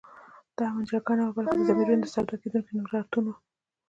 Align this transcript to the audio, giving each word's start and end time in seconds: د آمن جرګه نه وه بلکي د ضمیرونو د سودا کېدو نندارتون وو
د 0.55 0.57
آمن 0.67 0.83
جرګه 0.89 1.13
نه 1.17 1.23
وه 1.25 1.31
بلکي 1.35 1.55
د 1.57 1.61
ضمیرونو 1.67 2.03
د 2.03 2.07
سودا 2.13 2.35
کېدو 2.41 2.59
نندارتون 2.75 3.23
وو 3.25 3.35